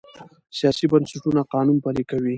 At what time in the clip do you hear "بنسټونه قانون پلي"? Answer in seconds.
0.91-2.03